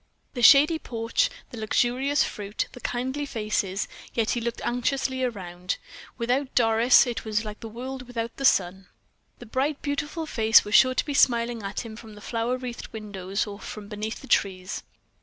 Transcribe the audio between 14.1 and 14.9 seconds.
the trees.